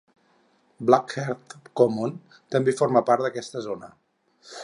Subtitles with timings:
[0.89, 2.17] Blackheath Common
[2.57, 3.93] també forma part d'aquesta zona.